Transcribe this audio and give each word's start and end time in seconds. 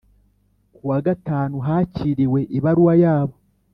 Ku 0.75 0.81
wa 0.89 0.99
gatanu 1.05 1.57
hakiriwe 1.67 2.39
ibaruwa 2.57 2.93
yabo 3.03 3.35